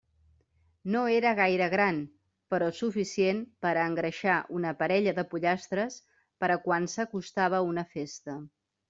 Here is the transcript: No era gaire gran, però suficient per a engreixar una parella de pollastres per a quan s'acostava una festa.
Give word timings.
No 0.93 1.01
era 1.15 1.33
gaire 1.39 1.65
gran, 1.73 1.99
però 2.53 2.69
suficient 2.77 3.43
per 3.65 3.73
a 3.73 3.83
engreixar 3.91 4.39
una 4.61 4.71
parella 4.79 5.13
de 5.21 5.27
pollastres 5.35 5.99
per 6.45 6.51
a 6.55 6.57
quan 6.65 6.89
s'acostava 6.95 7.61
una 7.75 7.85
festa. 7.93 8.39